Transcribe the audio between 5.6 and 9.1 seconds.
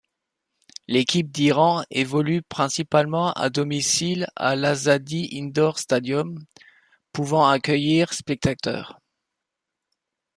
Stadium, pouvant accueillir spectateurs.